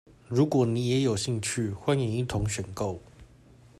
[0.27, 2.99] 如果你也有興趣，歡迎一同選購。